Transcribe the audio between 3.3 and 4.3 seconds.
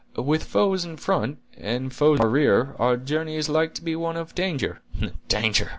is like to be one